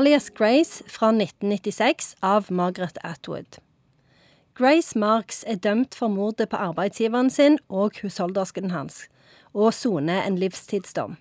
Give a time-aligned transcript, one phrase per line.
[0.00, 3.58] alias Grace fra 1996 av Margaret Atwood.
[4.56, 9.02] Grace Marks er dømt for mordet på arbeidsgiveren sin og husholdersken hans,
[9.52, 11.18] og soner en livstidsdom.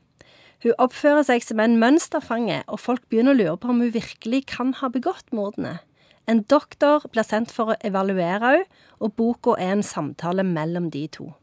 [0.64, 4.46] Hun oppfører seg som en mønsterfange, og folk begynner å lure på om hun virkelig
[4.54, 5.82] kan ha begått mordene.
[6.24, 11.04] En doktor blir sendt for å evaluere henne, og boka er en samtale mellom de
[11.20, 11.34] to.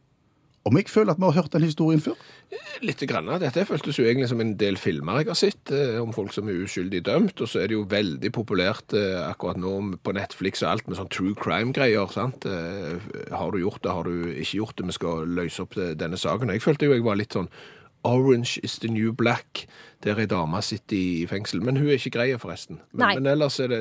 [0.66, 2.16] Om jeg føler at vi har hørt den historien før?
[2.82, 3.28] Litt grann.
[3.38, 6.50] Dette føltes jo egentlig som en del filmer jeg har sett eh, om folk som
[6.50, 10.64] er uskyldig dømt, og så er det jo veldig populært eh, akkurat nå på Netflix
[10.64, 12.10] og alt med sånn true crime-greier.
[12.10, 12.48] sant?
[12.50, 12.98] Eh,
[13.30, 16.50] har du gjort det, har du ikke gjort det, vi skal løse opp denne saken.
[16.54, 17.50] Jeg følte jo jeg var litt sånn
[18.06, 19.64] Orange is the new black,
[20.04, 21.62] der ei dame sitter i fengsel.
[21.66, 22.78] Men hun er ikke grei, forresten.
[22.92, 23.14] Men, Nei.
[23.18, 23.80] men ellers er det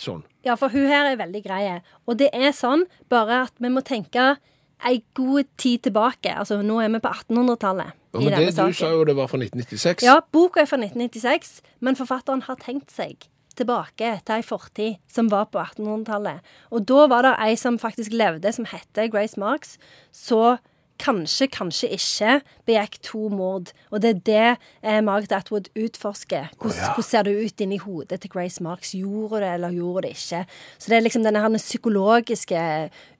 [0.00, 0.22] sånn.
[0.46, 1.64] Ja, for hun her er veldig grei.
[2.08, 4.38] Og det er sånn, bare at vi må tenke
[4.86, 6.30] ei god tid tilbake.
[6.38, 8.72] Altså, nå er vi på 1800-tallet Ja, i denne det, saken.
[8.72, 10.04] du sa jo det var fra 1996.
[10.06, 13.26] Ja, boka er fra 1996, men forfatteren har tenkt seg
[13.58, 16.40] tilbake til ei fortid som var på 1800-tallet.
[16.70, 19.78] Og da var det ei som faktisk levde, som heter Grace Marks,
[20.14, 20.58] så
[20.98, 23.72] kanskje, kanskje ikke begikk to mord.
[23.90, 24.48] Og det er det
[24.82, 26.50] eh, Margaret Atwood utforsker.
[26.60, 28.94] Hvordan, hvordan ser det ut inni hodet til Grace Marks?
[28.98, 30.44] Gjorde det, eller gjorde det ikke?
[30.78, 32.64] Så det er liksom denne her psykologiske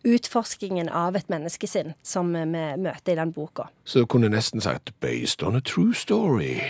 [0.08, 3.68] utforskingen av et menneskesinn som eh, vi møter i den boka.
[3.84, 6.62] Så du kunne nesten sagt 'based on a true story'.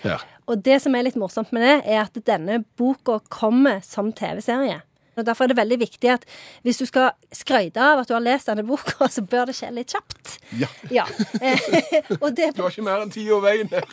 [0.00, 0.22] Her.
[0.46, 4.80] Og det som er litt morsomt med det, er at denne boka kommer som TV-serie.
[5.20, 6.26] Og Derfor er det veldig viktig at
[6.66, 9.70] hvis du skal skryte av at du har lest denne boka, så bør det skje
[9.76, 10.36] litt kjapt.
[10.60, 10.70] Ja.
[10.90, 11.06] Ja.
[11.40, 11.60] Eh,
[12.34, 13.86] det, Du har ikke mer enn ti år veien her.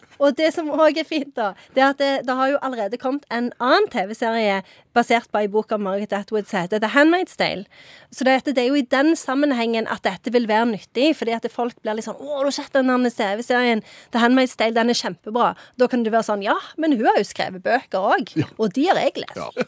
[0.20, 3.00] og det som òg er fint, da, det er at det, det har jo allerede
[3.00, 4.60] kommet en annen TV-serie
[4.96, 7.64] basert på ei bok av Margaret Atwood som heter The Handmaid's Tale.
[8.12, 11.48] Så det, det er jo i den sammenhengen at dette vil være nyttig, fordi at
[11.52, 13.82] folk blir litt sånn 'Å, har sett den TV-serien?
[14.12, 17.16] The Handmaid's Tale, den er kjempebra.' Da kan du være sånn 'Ja, men hun har
[17.16, 19.66] jo skrevet bøker òg, og de har jeg lest'.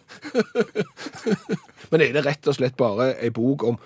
[1.93, 3.79] Men er det rett og slett bare ei bok om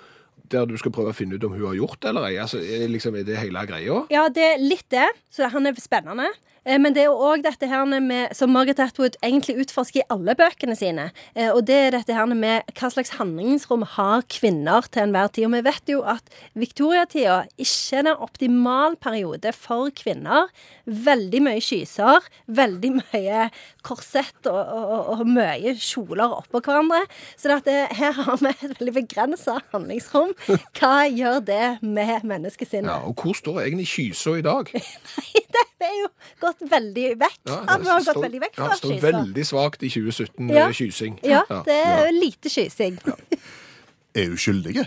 [0.53, 2.37] der du skal prøve å finne ut om hun har gjort det eller ei?
[2.43, 4.03] Altså, er, liksom, er det hele greia?
[4.13, 6.29] Ja, det er litt det, så han er spennende.
[6.67, 10.07] Eh, Men det er jo òg dette her med, som Margaret Atwood egentlig utforsker i
[10.11, 11.09] alle bøkene sine.
[11.37, 15.47] Eh, Og det er dette her med hva slags handlingsrom har kvinner til enhver tid.
[15.47, 16.27] Og vi vet jo at
[16.59, 20.51] viktoriatida ikke er en optimal periode for kvinner.
[20.87, 23.47] Veldig mye kyser, veldig mye
[23.87, 27.05] korsett og, og, og mye kjoler oppå hverandre.
[27.39, 30.35] Så det at her har vi et veldig begrensa handlingsrom.
[30.79, 32.91] Hva gjør det med menneskesinnet?
[32.91, 34.69] Ja, og hvor står egentlig kysa i dag?
[34.77, 36.11] Nei, det er jo
[36.45, 37.39] gått veldig vekk.
[37.49, 39.07] Ja, det, har står- gått veldig vekk ja, fra det står skysa.
[39.09, 40.67] veldig svakt i 2017, Ja.
[40.69, 41.19] eh, kysing.
[41.25, 42.13] Ja, det er ja.
[42.21, 43.01] lite skysing.
[44.17, 44.87] Er uskyldige?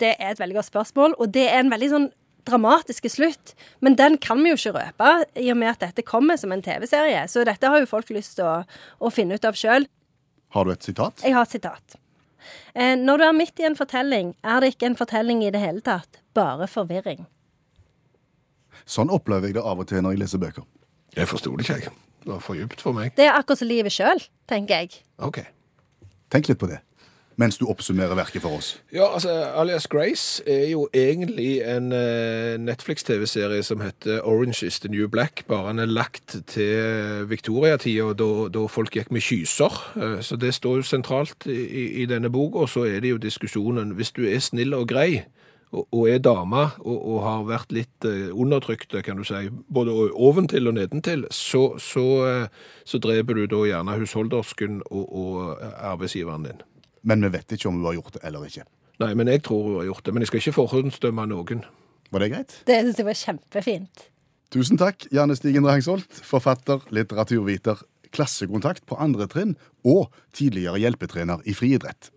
[0.00, 2.06] Det er et veldig godt spørsmål, og det er en veldig sånn
[2.48, 3.50] dramatiske slutt.
[3.84, 6.62] Men den kan vi jo ikke røpe, i og med at dette kommer som en
[6.64, 7.26] TV-serie.
[7.28, 8.54] Så dette har jo folk lyst til å,
[9.04, 9.84] å finne ut av sjøl.
[10.56, 11.20] Har du et sitat?
[11.26, 11.98] Jeg har et sitat.
[12.74, 15.60] Eh, Når du er midt i en fortelling, er det ikke en fortelling i det
[15.60, 17.26] hele tatt, bare forvirring.
[18.88, 20.64] Sånn opplever jeg det av og til når jeg leser bøker.
[21.16, 21.92] Jeg forsto det ikke, jeg.
[22.24, 23.14] Det var for djupt for meg.
[23.16, 25.02] Det er akkurat som livet sjøl, tenker jeg.
[25.18, 25.40] OK.
[26.30, 26.80] Tenk litt på det
[27.38, 28.72] mens du oppsummerer verket for oss.
[28.92, 34.90] Ja, altså, Alias Grace er jo egentlig en eh, Netflix-TV-serie som heter Orange is the
[34.90, 39.80] New Black, bare den er lagt til Victoria-tida, da, da folk gikk med kyser.
[39.96, 43.20] Eh, så det står jo sentralt i, i denne boka, og så er det jo
[43.22, 45.24] diskusjonen hvis du er snill og grei,
[45.68, 50.72] og, er dame, og, og har vært litt eh, undertrykt, kan du si, både oventil
[50.72, 52.48] og nedentil, så, så,
[52.88, 55.62] så dreper du da gjerne husholdersken og, og
[55.92, 56.66] arbeidsgiveren din.
[57.02, 58.66] Men vi vet ikke om hun har gjort det eller ikke.
[58.98, 60.14] Nei, men jeg tror hun har gjort det.
[60.14, 61.62] Men jeg skal ikke forhåndsdømme noen.
[62.10, 62.56] Var det greit?
[62.66, 64.08] Det syns jeg var kjempefint.
[64.54, 67.82] Tusen takk, Janne Stigen Drangsholt, forfatter, litteraturviter,
[68.16, 72.08] klassekontakt på andre trinn og tidligere hjelpetrener i friidrett.